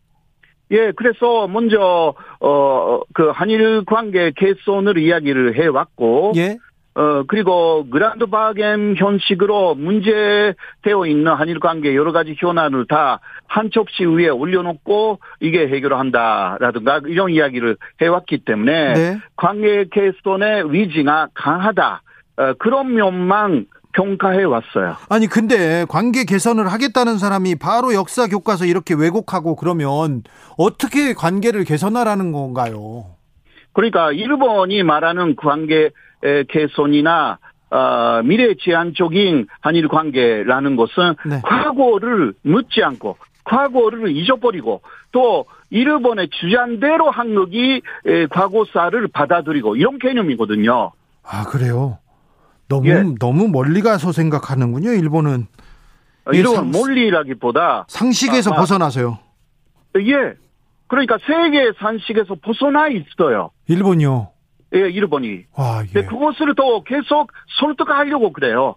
예, 0.71 0.91
그래서 0.95 1.47
먼저 1.47 2.13
어 2.39 2.79
그 3.13 3.29
한일 3.29 3.83
관계 3.85 4.31
개선을 4.31 4.97
이야기를 4.97 5.55
해 5.55 5.67
왔고 5.67 6.33
예. 6.35 6.57
어, 6.95 7.23
그리고 7.27 7.85
그란드 7.89 8.25
바겐 8.25 8.95
형식으로 8.97 9.75
문제되어 9.75 11.05
있는 11.07 11.33
한일 11.33 11.59
관계 11.59 11.95
여러 11.95 12.11
가지 12.11 12.35
현안을 12.37 12.87
다한 12.87 13.71
접시 13.71 14.05
위에 14.05 14.29
올려놓고 14.29 15.19
이게 15.39 15.67
해결한다라든가 15.67 17.01
이런 17.05 17.29
이야기를 17.29 17.77
해왔기 18.01 18.39
때문에 18.45 18.93
네. 18.93 19.17
관계 19.35 19.85
개선의 19.91 20.73
위지가 20.73 21.29
강하다. 21.33 22.01
어, 22.37 22.53
그런 22.53 22.93
면만 22.93 23.65
평가해 23.93 24.43
왔어요. 24.43 24.95
아니 25.09 25.27
근데 25.27 25.85
관계 25.89 26.23
개선을 26.23 26.71
하겠다는 26.71 27.17
사람이 27.17 27.55
바로 27.55 27.93
역사 27.93 28.27
교과서 28.27 28.65
이렇게 28.65 28.93
왜곡하고 28.93 29.55
그러면 29.55 30.23
어떻게 30.57 31.13
관계를 31.13 31.63
개선하라는 31.63 32.31
건가요? 32.31 33.05
그러니까 33.73 34.11
일본이 34.11 34.83
말하는 34.83 35.35
관계 35.35 35.89
개선이나 36.49 37.39
어, 37.71 38.21
미래 38.23 38.55
지향적인 38.55 39.47
한일 39.61 39.87
관계라는 39.87 40.75
것은 40.75 41.15
네. 41.25 41.41
과거를 41.43 42.33
묻지 42.41 42.81
않고 42.83 43.17
과거를 43.43 44.15
잊어버리고 44.15 44.81
또 45.11 45.45
일본의 45.69 46.29
주장대로 46.29 47.11
한국이 47.11 47.81
에, 48.05 48.25
과거사를 48.27 49.07
받아들이고 49.09 49.75
이런 49.75 49.99
개념이거든요. 49.99 50.91
아 51.23 51.45
그래요. 51.45 51.99
너무 52.69 52.87
예. 52.87 53.03
너무 53.19 53.47
멀리 53.49 53.81
가서 53.81 54.11
생각하는군요. 54.11 54.91
일본은 54.91 55.47
예, 56.33 56.37
이런 56.37 56.55
상- 56.55 56.71
몰리라기보다 56.71 57.85
상식에서 57.89 58.51
아, 58.51 58.53
아. 58.53 58.57
벗어나서요. 58.59 59.17
예. 59.97 60.33
그러니까 60.87 61.17
세계 61.25 61.71
산식에서 61.79 62.35
벗어나 62.41 62.87
있어요. 62.87 63.49
일본이요. 63.67 64.29
예, 64.75 64.79
일본이. 64.89 65.45
와 65.55 65.81
예. 65.83 65.91
근데 65.91 66.07
그것을 66.07 66.53
또 66.55 66.83
계속 66.83 67.31
설득하려고 67.59 68.31
그래요. 68.31 68.75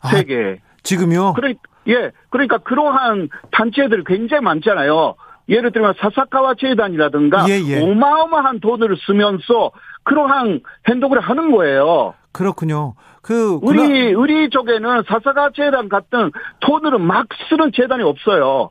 아, 0.00 0.08
세계. 0.08 0.60
지금요. 0.84 1.32
그래, 1.34 1.54
예. 1.88 2.12
그러니까 2.30 2.58
그러한 2.58 3.28
단체들 3.50 4.04
굉장히 4.04 4.42
많잖아요. 4.44 5.16
예를 5.48 5.72
들면 5.72 5.94
사사카와 5.98 6.54
재단이라든가 6.60 7.46
예, 7.48 7.60
예. 7.66 7.82
어마어마한 7.82 8.60
돈을 8.60 8.96
쓰면서 9.06 9.72
그러한 10.04 10.60
행동을 10.88 11.20
하는 11.20 11.50
거예요. 11.50 12.14
그렇군요. 12.34 12.94
그 13.22 13.58
우리 13.62 13.78
군화- 13.78 14.18
우리 14.18 14.50
쪽에는 14.50 15.04
사사카 15.08 15.50
재단 15.56 15.88
같은 15.88 16.30
돈으로 16.60 16.98
막 16.98 17.26
쓰는 17.48 17.70
재단이 17.74 18.02
없어요. 18.02 18.70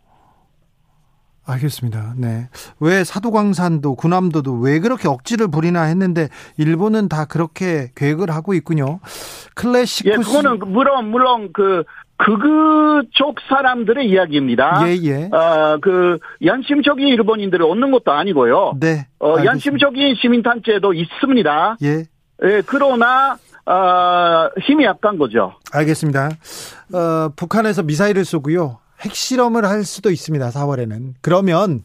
알겠습니다. 1.45 2.13
네. 2.17 2.47
왜 2.79 3.03
사도광산도 3.03 3.95
군함도도 3.95 4.59
왜 4.59 4.79
그렇게 4.79 5.09
억지를 5.09 5.49
부리나 5.49 5.83
했는데 5.83 6.29
일본은 6.57 7.09
다 7.09 7.25
그렇게 7.25 7.89
계획을 7.95 8.29
하고 8.31 8.53
있군요. 8.53 8.99
클래식 9.55 10.05
예, 10.07 10.11
그거는 10.11 10.59
물론 10.67 11.09
물론 11.11 11.49
그 11.51 11.83
극우 12.17 13.03
쪽 13.11 13.35
사람들의 13.49 14.07
이야기입니다. 14.09 14.87
예, 14.87 14.95
예. 15.03 15.29
아, 15.33 15.77
그 15.81 16.17
양심적인 16.45 17.07
일본인들을 17.07 17.65
얻는 17.65 17.91
것도 17.91 18.11
아니고요. 18.13 18.75
네. 18.79 19.07
어, 19.19 19.31
알겠습니다. 19.37 19.45
양심적인 19.51 20.15
시민단체도 20.21 20.93
있습니다. 20.93 21.77
예. 21.83 22.05
예, 22.45 22.61
그러나 22.65 23.35
아, 23.65 24.49
힘이 24.61 24.85
약한 24.85 25.17
거죠. 25.17 25.53
알겠습니다. 25.71 26.29
어, 26.93 27.29
북한에서 27.35 27.83
미사일을 27.83 28.25
쏘고요. 28.25 28.79
핵실험을 29.01 29.65
할 29.65 29.83
수도 29.83 30.11
있습니다. 30.11 30.49
4월에는. 30.49 31.13
그러면 31.21 31.83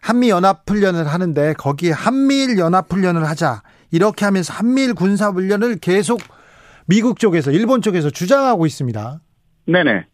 한미 0.00 0.30
연합 0.30 0.62
훈련을 0.68 1.06
하는데 1.06 1.54
거기에 1.54 1.92
한미일 1.92 2.58
연합 2.58 2.92
훈련을 2.92 3.26
하자. 3.26 3.62
이렇게 3.90 4.24
하면서 4.24 4.52
한미일 4.52 4.94
군사 4.94 5.30
훈련을 5.30 5.78
계속 5.78 6.20
미국 6.86 7.18
쪽에서 7.18 7.50
일본 7.50 7.80
쪽에서 7.80 8.10
주장하고 8.10 8.66
있습니다. 8.66 9.20
네네. 9.66 10.06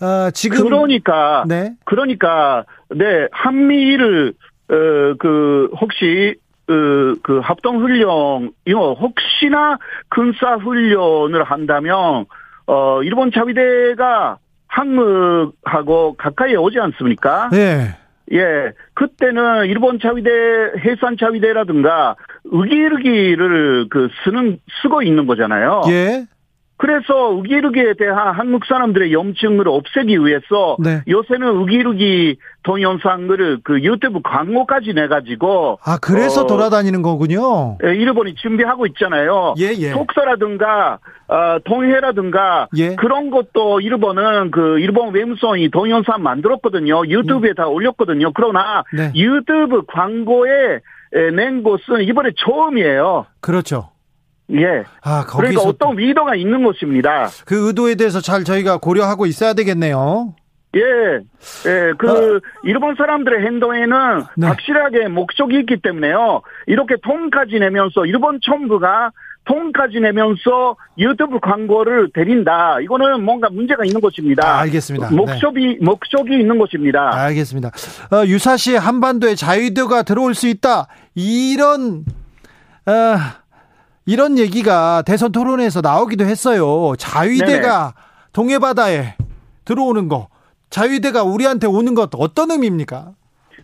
어, 0.00 0.30
지금 0.30 0.62
그러니까 0.62 1.44
네. 1.48 1.74
그러니까 1.84 2.64
네 2.90 3.26
한미를 3.32 4.34
어그 4.68 5.70
혹시 5.80 6.36
어, 6.68 7.14
그 7.22 7.38
합동 7.42 7.80
훈련 7.80 8.52
이거 8.66 8.92
혹시나 8.94 9.78
군사 10.10 10.56
훈련을 10.56 11.42
한다면 11.44 12.26
어 12.66 13.02
일본 13.02 13.32
자위대가 13.32 14.38
한국하고 14.68 16.14
가까이 16.18 16.54
오지 16.54 16.78
않습니까? 16.78 17.48
네. 17.50 17.96
예, 18.32 18.72
그때는 18.92 19.66
일본 19.66 19.98
자위대, 19.98 20.30
해산 20.84 21.16
자위대라든가 21.18 22.14
의기르기를 22.44 23.86
그 23.88 24.08
쓰는 24.22 24.58
쓰고 24.82 25.02
있는 25.02 25.26
거잖아요. 25.26 25.82
예. 25.88 26.26
그래서 26.78 27.32
의기르기에 27.34 27.94
대한 27.98 28.34
한국 28.34 28.64
사람들의 28.64 29.12
염증을 29.12 29.68
없애기 29.68 30.24
위해서 30.24 30.76
네. 30.78 31.02
요새는 31.08 31.60
의기르기 31.60 32.38
동영상을 32.62 33.58
그 33.64 33.82
유튜브 33.82 34.20
광고까지 34.22 34.94
내 34.94 35.08
가지고 35.08 35.80
아, 35.84 35.98
그래서 36.00 36.42
어, 36.42 36.46
돌아다니는 36.46 37.02
거군요. 37.02 37.78
예, 37.84 37.94
일본이 37.94 38.34
준비하고 38.36 38.86
있잖아요. 38.86 39.54
예, 39.58 39.72
예. 39.76 39.90
속사라든가 39.90 41.00
어, 41.26 41.58
동해라든가 41.64 42.68
예. 42.76 42.94
그런 42.94 43.30
것도 43.30 43.80
일본은 43.80 44.52
그 44.52 44.78
일본 44.78 45.12
외무성이 45.12 45.70
동영상 45.70 46.22
만들었거든요. 46.22 47.06
유튜브에 47.06 47.54
다 47.54 47.66
올렸거든요. 47.66 48.32
그러나 48.32 48.84
네. 48.96 49.10
유튜브 49.16 49.82
광고에 49.86 50.80
에, 51.14 51.30
낸 51.32 51.62
것은 51.64 52.02
이번에 52.02 52.30
처음이에요. 52.36 53.26
그렇죠. 53.40 53.90
예. 54.52 54.84
아, 55.02 55.24
그러니까 55.26 55.62
어떤 55.62 55.98
의도가 55.98 56.34
있는 56.34 56.62
것입니다. 56.62 57.28
그 57.44 57.68
의도에 57.68 57.94
대해서 57.96 58.20
잘 58.20 58.44
저희가 58.44 58.78
고려하고 58.78 59.26
있어야 59.26 59.52
되겠네요. 59.54 60.34
예, 60.76 60.80
예, 61.66 61.92
그, 61.96 62.40
일본 62.64 62.94
사람들의 62.94 63.44
행동에는 63.46 63.92
아. 63.96 64.28
네. 64.36 64.46
확실하게 64.46 65.08
목적이 65.08 65.60
있기 65.60 65.80
때문에요. 65.82 66.42
이렇게 66.66 66.96
돈까지 67.02 67.58
내면서, 67.58 68.04
일본 68.04 68.38
정부가 68.42 69.10
돈까지 69.46 70.00
내면서 70.00 70.76
유튜브 70.98 71.40
광고를 71.40 72.10
대린다. 72.12 72.80
이거는 72.82 73.24
뭔가 73.24 73.48
문제가 73.50 73.82
있는 73.86 73.98
것입니다. 74.00 74.46
아, 74.46 74.60
알겠습니다. 74.60 75.08
네. 75.08 75.16
목적이, 75.16 75.78
목적이 75.80 76.38
있는 76.38 76.58
것입니다. 76.58 77.14
알겠습니다. 77.14 77.70
어, 78.12 78.26
유사시 78.26 78.76
한반도에 78.76 79.34
자유도가 79.34 80.02
들어올 80.02 80.34
수 80.34 80.48
있다. 80.48 80.88
이런 81.14 82.04
어, 82.84 83.16
이런 84.08 84.38
얘기가 84.38 85.02
대선 85.02 85.32
토론에서 85.32 85.82
나오기도 85.82 86.24
했어요. 86.24 86.94
자유대가 86.96 87.92
동해바다에 88.32 89.16
들어오는 89.66 90.08
거, 90.08 90.28
자유대가 90.70 91.24
우리한테 91.24 91.66
오는 91.66 91.94
것 91.94 92.08
어떤 92.16 92.50
의미입니까? 92.50 93.10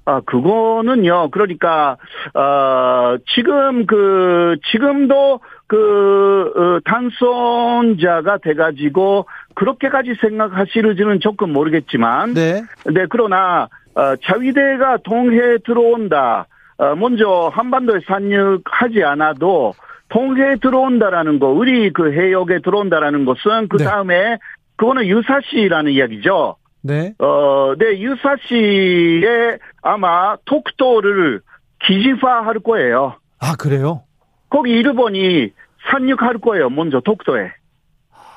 아, 0.04 0.20
그거는요, 0.26 1.30
그러니까, 1.30 1.96
어, 2.35 3.16
지금 3.35 3.87
그, 3.87 4.57
지금도 4.70 5.40
그, 5.66 6.52
어, 6.54 6.80
당선자가 6.85 8.37
돼 8.42 8.52
가지고, 8.52 9.24
그렇게까지 9.54 10.16
생각하시는지는 10.20 11.20
조금 11.20 11.54
모르겠지만, 11.54 12.35
네, 12.35 12.62
네, 12.92 13.07
그러나, 13.09 13.68
어, 13.94 14.16
자위대가 14.22 14.98
동해에 15.04 15.57
들어온다. 15.64 16.48
어, 16.76 16.94
먼저 16.96 17.50
한반도에 17.54 18.00
상륙하지 18.07 19.04
않아도 19.04 19.72
동해에 20.08 20.56
들어온다라는 20.56 21.38
거, 21.38 21.48
우리 21.48 21.92
그 21.92 22.12
해역에 22.12 22.60
들어온다라는 22.60 23.24
것은 23.24 23.68
그 23.68 23.78
네. 23.78 23.84
다음에 23.84 24.38
그거는 24.76 25.06
유사시라는 25.06 25.92
이야기죠. 25.92 26.56
네, 26.82 27.14
어, 27.18 27.74
네, 27.78 27.98
유사시에 27.98 29.58
아마 29.82 30.36
톡도를 30.44 31.40
기지화할 31.86 32.58
거예요. 32.60 33.16
아 33.40 33.54
그래요? 33.58 34.02
거기 34.50 34.70
일본이 34.72 35.50
상륙할 35.90 36.38
거예요. 36.38 36.70
먼저 36.70 37.00
독도에. 37.00 37.52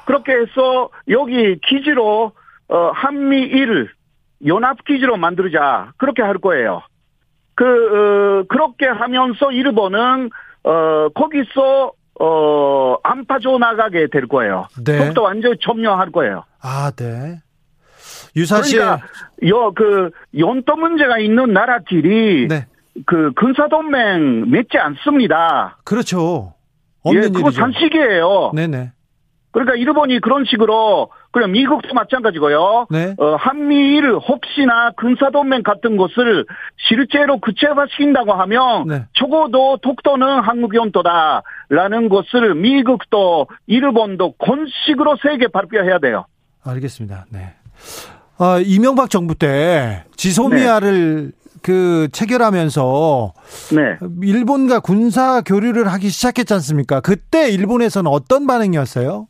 그렇게 0.05 0.31
해서 0.31 0.89
여기 1.09 1.59
기지로 1.59 2.31
어, 2.69 2.91
한미일 2.93 3.89
연합 4.45 4.83
기지로 4.85 5.17
만들자. 5.17 5.91
그렇게 5.97 6.21
할 6.21 6.37
거예요. 6.37 6.81
그 7.55 7.65
어, 7.65 8.43
그렇게 8.47 8.85
하면서 8.85 9.51
일본은 9.51 10.29
어, 10.67 11.09
거기서 11.15 11.93
어, 12.19 12.95
안파져 13.03 13.57
나가게 13.57 14.07
될 14.11 14.27
거예요. 14.27 14.67
네. 14.83 14.97
독도 15.05 15.23
완전히 15.23 15.55
점령할 15.61 16.11
거예요. 16.11 16.43
아 16.61 16.91
네. 16.95 17.39
유사시 18.35 18.75
그러니까 18.75 19.05
요그 19.43 20.11
연도 20.37 20.75
문제가 20.75 21.19
있는 21.19 21.53
나라끼리 21.53 22.47
네, 22.47 22.65
그 23.05 23.31
군사 23.35 23.67
동맹 23.67 24.49
맺지 24.49 24.77
않습니다. 24.77 25.77
그렇죠. 25.85 26.53
예, 27.05 27.09
없는 27.09 27.33
그거 27.33 27.47
일이죠. 27.49 27.61
상식이에요. 27.61 28.51
네네. 28.53 28.91
그러니까 29.51 29.75
일본이 29.75 30.19
그런 30.19 30.43
식으로 30.45 31.09
그럼 31.31 31.51
미국도 31.51 31.93
마찬가지고요. 31.93 32.87
네. 32.89 33.15
어, 33.17 33.35
한미일 33.35 34.13
혹시나 34.13 34.91
군사동맹 34.97 35.63
같은 35.63 35.97
것을 35.97 36.45
실제로 36.87 37.39
구체화시킨다고 37.39 38.33
하면 38.33 38.87
네. 38.87 39.05
적어도 39.13 39.77
독도는 39.81 40.41
한국 40.41 40.75
영토다라는 40.75 42.09
것을 42.09 42.55
미국도 42.55 43.47
일본도 43.67 44.33
건식으로 44.33 45.17
세게 45.21 45.47
발표해야 45.49 45.99
돼요. 45.99 46.25
알겠습니다. 46.63 47.25
네. 47.29 47.53
어, 48.39 48.59
이명박 48.59 49.09
정부 49.09 49.35
때 49.35 50.03
지소미아를 50.15 51.31
그 51.61 52.07
체결하면서 52.11 53.33
네. 53.75 53.97
일본과 54.21 54.79
군사 54.79 55.41
교류를 55.41 55.87
하기 55.87 56.09
시작했지 56.09 56.53
않습니까? 56.53 57.01
그때 57.01 57.49
일본에서는 57.49 58.09
어떤 58.09 58.47
반응이었어요? 58.47 59.27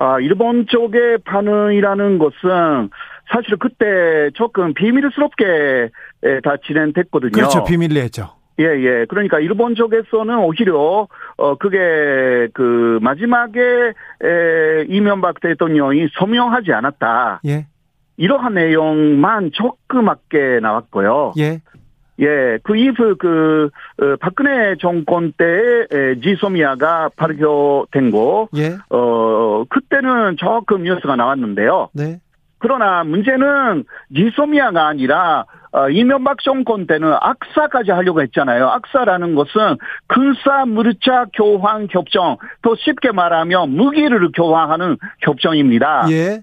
아, 0.00 0.18
일본 0.18 0.66
쪽의 0.66 1.18
반응이라는 1.26 2.18
것은 2.18 2.88
사실 3.30 3.56
그때 3.58 4.30
조금 4.34 4.72
비밀스럽게 4.72 5.90
에, 6.24 6.40
다 6.40 6.56
진행됐거든요. 6.66 7.30
그렇죠. 7.30 7.64
비밀리 7.64 8.00
했죠. 8.00 8.30
예, 8.58 8.64
예. 8.64 9.04
그러니까 9.06 9.38
일본 9.40 9.74
쪽에서는 9.74 10.38
오히려 10.38 11.06
어 11.36 11.54
그게 11.56 12.48
그 12.54 12.98
마지막에 13.02 13.60
에 13.60 14.84
이명박 14.88 15.40
대통령이 15.40 16.08
서명하지 16.18 16.72
않았다. 16.72 17.42
예. 17.46 17.66
이러한 18.16 18.54
내용만 18.54 19.50
조그맣게 19.52 20.60
나왔고요. 20.60 21.34
예. 21.38 21.60
예, 22.20 22.58
그 22.62 22.76
이후 22.76 23.16
그 23.18 23.70
어, 24.00 24.16
박근혜 24.20 24.76
정권 24.76 25.32
때에 25.32 25.86
에, 25.90 26.20
지소미아가 26.20 27.10
발표된 27.16 28.10
거, 28.10 28.48
예. 28.56 28.76
어 28.90 29.64
그때는 29.68 30.36
조금 30.36 30.82
뉴스가 30.82 31.16
나왔는데요. 31.16 31.88
네. 31.92 32.20
그러나 32.58 33.04
문제는 33.04 33.84
지소미아가 34.14 34.86
아니라 34.86 35.46
어, 35.72 35.88
이명박 35.88 36.42
정권 36.42 36.86
때는 36.86 37.14
악사까지 37.20 37.90
하려고 37.92 38.20
했잖아요. 38.22 38.68
악사라는 38.68 39.34
것은 39.34 39.78
군사 40.08 40.66
무르차 40.66 41.26
교환 41.32 41.86
협정, 41.90 42.36
더 42.62 42.74
쉽게 42.76 43.12
말하면 43.12 43.70
무기를 43.70 44.30
교환하는 44.32 44.98
협정입니다. 45.20 46.08
예. 46.10 46.42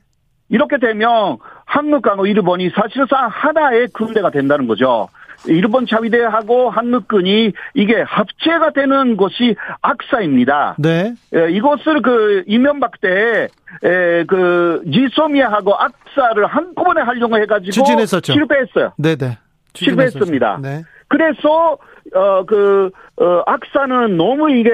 이렇게 0.50 0.78
되면 0.78 1.38
한국하고 1.66 2.26
일본이 2.26 2.70
사실상 2.70 3.28
하나의 3.28 3.90
군대가 3.94 4.30
된다는 4.30 4.66
거죠. 4.66 5.10
일본 5.46 5.86
자위대하고 5.86 6.70
한국군이 6.70 7.54
이게 7.74 8.02
합체가 8.02 8.72
되는 8.72 9.18
것이 9.18 9.56
악사입니다. 9.82 10.76
네. 10.80 11.14
예, 11.36 11.52
이것을 11.52 12.02
그 12.02 12.44
이명박 12.48 13.00
때, 13.02 13.48
에, 13.84 14.24
그 14.26 14.82
지소미아하고 14.92 15.76
악사를 15.76 16.46
한꺼번에 16.46 17.02
하려고 17.02 17.38
해가지고 17.38 17.72
추진했었죠. 17.72 18.34
실패했어요. 18.34 18.94
네, 18.98 19.16
네. 19.16 19.38
실패했습니다. 19.74 20.60
네. 20.62 20.84
그래서 21.08 21.78
어그 22.14 22.90
어, 23.20 23.44
악사는 23.46 24.16
너무 24.18 24.52
이게 24.52 24.72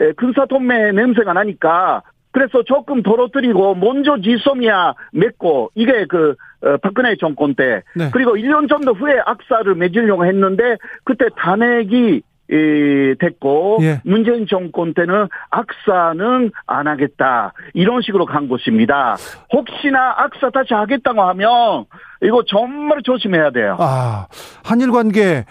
에, 0.00 0.12
군사 0.16 0.46
동맹 0.46 0.94
냄새가 0.94 1.32
나니까 1.32 2.02
그래서 2.32 2.62
조금 2.64 3.02
떨어뜨리고 3.02 3.74
먼저 3.74 4.16
지소미아 4.20 4.94
맺고 5.12 5.70
이게 5.74 6.06
그 6.06 6.34
어, 6.62 6.76
박근혜 6.82 7.16
정권 7.16 7.54
때 7.54 7.82
네. 7.94 8.10
그리고 8.12 8.32
1년 8.32 8.68
정도 8.68 8.92
후에 8.92 9.18
악사를 9.24 9.74
맺으려고 9.74 10.26
했는데 10.26 10.76
그때 11.04 11.26
탄핵이 11.36 12.22
이, 12.50 13.14
됐고 13.18 13.78
예. 13.82 14.00
문재인 14.04 14.46
정권 14.46 14.92
때는 14.92 15.26
악사는 15.50 16.50
안 16.66 16.86
하겠다 16.86 17.52
이런 17.72 18.02
식으로 18.02 18.26
간 18.26 18.48
것입니다. 18.48 19.16
혹시나 19.52 20.14
악사 20.18 20.50
다시 20.50 20.74
하겠다고 20.74 21.22
하면 21.22 21.86
이거 22.22 22.42
정말 22.46 23.00
조심해야 23.02 23.50
돼요. 23.52 23.76
아, 23.80 24.26
한일 24.64 24.90
관계 24.90 25.44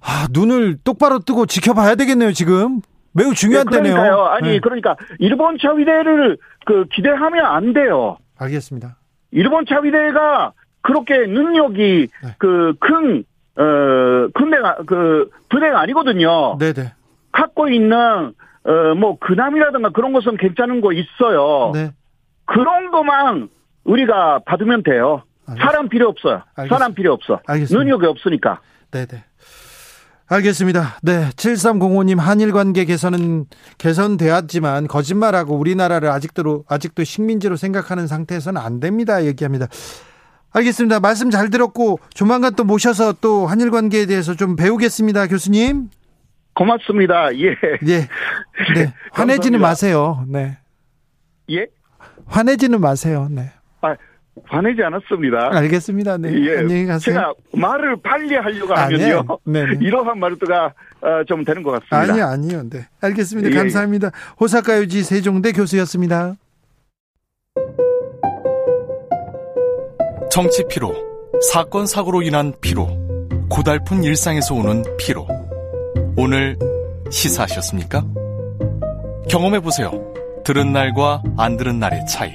아, 0.00 0.26
눈을 0.32 0.78
똑바로 0.82 1.20
뜨고 1.20 1.46
지켜봐야 1.46 1.94
되겠네요, 1.94 2.32
지금. 2.32 2.80
매우 3.12 3.34
중요한 3.34 3.66
네, 3.66 3.76
때네요. 3.76 3.94
그러니까요. 3.94 4.24
아니 4.26 4.48
네. 4.48 4.58
그러니까 4.60 4.96
일본 5.18 5.58
자위대를 5.58 6.38
그 6.64 6.86
기대하면 6.92 7.44
안 7.44 7.72
돼요. 7.72 8.18
알겠습니다. 8.38 8.96
일본 9.30 9.66
자위대가 9.66 10.52
그렇게 10.82 11.26
능력이 11.26 12.08
네. 12.24 12.34
그큰 12.38 13.24
어, 13.54 14.28
군대가, 14.34 14.76
그, 14.86 15.28
부대가 15.50 15.80
아니거든요. 15.80 16.56
네, 16.58 16.72
네. 16.72 16.94
갖고 17.32 17.68
있는, 17.68 18.32
어, 18.64 18.94
뭐, 18.96 19.18
근함이라든가 19.18 19.90
그런 19.90 20.12
것은 20.14 20.38
괜찮은 20.38 20.80
거 20.80 20.92
있어요. 20.92 21.70
네. 21.74 21.90
그런 22.46 22.90
것만 22.90 23.50
우리가 23.84 24.40
받으면 24.46 24.82
돼요. 24.82 25.22
알겠습니다. 25.46 25.66
사람 25.66 25.88
필요 25.88 26.08
없어요. 26.08 26.42
알겠습니다. 26.54 26.78
사람 26.78 26.94
필요 26.94 27.12
없어. 27.12 27.40
알겠습니다. 27.46 27.78
능력이 27.78 28.06
없으니까. 28.06 28.60
네, 28.90 29.04
네. 29.06 29.24
알겠습니다. 30.32 30.98
네. 31.02 31.28
7305님 31.30 32.16
한일 32.16 32.52
관계 32.52 32.86
개선은 32.86 33.44
개선되었지만 33.76 34.88
거짓말하고 34.88 35.56
우리나라를 35.56 36.08
아직도 36.08 36.64
아직도 36.68 37.04
식민지로 37.04 37.56
생각하는 37.56 38.06
상태에서는 38.06 38.58
안 38.58 38.80
됩니다. 38.80 39.24
얘기합니다. 39.26 39.66
알겠습니다. 40.52 41.00
말씀 41.00 41.30
잘 41.30 41.50
들었고 41.50 41.98
조만간 42.14 42.54
또 42.54 42.64
모셔서 42.64 43.12
또 43.20 43.46
한일 43.46 43.70
관계에 43.70 44.06
대해서 44.06 44.34
좀 44.34 44.56
배우겠습니다, 44.56 45.26
교수님. 45.26 45.90
고맙습니다. 46.54 47.28
예. 47.38 47.50
네. 47.82 48.08
네. 48.74 48.94
화내지는. 49.12 49.60
마세요. 49.60 50.24
네. 50.28 50.56
예? 51.50 51.66
화내지는 52.26 52.80
마세요. 52.80 53.28
네. 53.30 53.50
아, 53.82 53.96
화내지 54.44 54.82
않았습니다. 54.82 55.50
알겠습니다. 55.52 56.16
네. 56.18 56.32
예. 56.46 56.58
안녕히 56.58 56.86
가세요. 56.86 57.14
제가 57.14 57.32
말을 57.54 57.96
빨리 58.02 58.34
하려고 58.34 58.74
아, 58.74 58.88
네. 58.88 58.96
하면요. 58.96 59.38
네, 59.44 59.64
네. 59.64 59.78
이러한 59.84 60.18
말투가 60.18 60.72
어, 61.02 61.24
좀 61.26 61.44
되는 61.44 61.62
것 61.62 61.72
같습니다. 61.72 62.12
아니요, 62.12 62.26
아니요. 62.26 62.62
네. 62.70 62.86
알겠습니다. 63.00 63.50
예, 63.50 63.52
예. 63.52 63.56
감사합니다. 63.58 64.10
호사카유지 64.40 65.02
세종대 65.02 65.52
교수였습니다. 65.52 66.36
정치 70.30 70.64
피로, 70.68 70.94
사건 71.52 71.84
사고로 71.84 72.22
인한 72.22 72.54
피로, 72.62 72.88
고달픈 73.50 74.02
일상에서 74.02 74.54
오는 74.54 74.82
피로. 74.96 75.26
오늘 76.16 76.56
시사하셨습니까? 77.10 78.02
경험해 79.28 79.60
보세요. 79.60 79.90
들은 80.44 80.72
날과 80.72 81.22
안 81.36 81.58
들은 81.58 81.78
날의 81.78 82.06
차이. 82.06 82.34